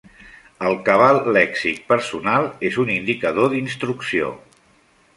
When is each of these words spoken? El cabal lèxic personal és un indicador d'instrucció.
El 0.69 0.77
cabal 0.87 1.19
lèxic 1.37 1.83
personal 1.93 2.49
és 2.71 2.81
un 2.87 2.93
indicador 2.97 3.55
d'instrucció. 3.55 4.37